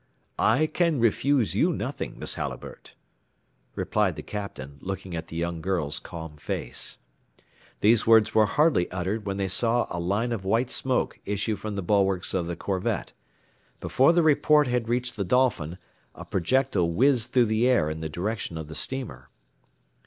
[0.39, 2.95] "I can refuse you nothing, Miss Halliburtt,"
[3.75, 6.97] replied the Captain, looking at the young girl's calm face.
[7.81, 11.75] These words were hardly uttered when they saw a line of white smoke issue from
[11.75, 13.13] the bulwarks of the corvette;
[13.79, 15.77] before the report had reached the Dolphin
[16.15, 19.29] a projectile whizzed through the air in the direction of the steamer.